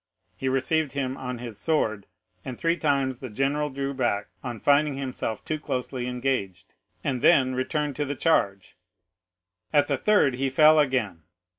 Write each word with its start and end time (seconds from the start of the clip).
He 0.35 0.49
received 0.49 0.93
him 0.93 1.15
on 1.15 1.37
his 1.37 1.59
sword 1.59 2.07
and 2.43 2.57
three 2.57 2.75
times 2.75 3.19
the 3.19 3.29
general 3.29 3.69
drew 3.69 3.93
back 3.93 4.29
on 4.43 4.59
finding 4.59 4.95
himself 4.97 5.45
too 5.45 5.59
closely 5.59 6.07
engaged, 6.07 6.73
and 7.03 7.21
then 7.21 7.53
returned 7.53 7.95
to 7.97 8.05
the 8.05 8.15
charge. 8.15 8.75
At 9.71 9.87
the 9.87 9.97
third 9.97 10.37
he 10.37 10.49
fell 10.49 10.79
again. 10.79 11.21